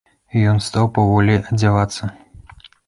[0.37, 2.13] І ён стаў паволі адзявацца.